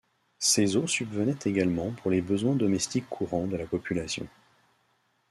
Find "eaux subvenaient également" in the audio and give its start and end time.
0.77-1.91